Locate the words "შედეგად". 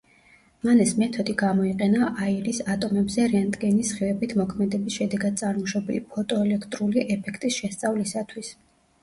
5.01-5.39